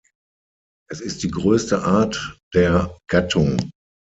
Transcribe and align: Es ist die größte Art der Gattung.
Es 0.89 0.99
ist 0.99 1.21
die 1.21 1.29
größte 1.29 1.83
Art 1.83 2.39
der 2.55 2.97
Gattung. 3.07 3.69